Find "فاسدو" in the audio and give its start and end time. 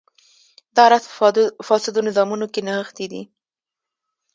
1.67-2.05